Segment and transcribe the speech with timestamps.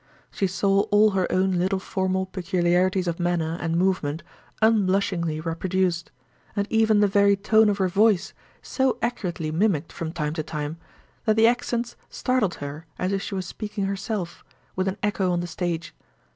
[0.31, 4.23] She saw all her own little formal peculiarities of manner and movement
[4.59, 8.33] unblushingly reproduced—and even the very tone of her voice
[8.63, 10.77] so accurately mimicked from time to time,
[11.25, 14.43] that the accents startled her as if she was speaking herself,
[14.75, 15.93] with an echo on the stage.